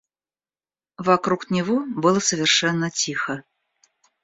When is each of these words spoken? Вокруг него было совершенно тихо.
Вокруг 0.97 1.51
него 1.51 1.85
было 1.85 2.17
совершенно 2.17 2.89
тихо. 2.89 3.43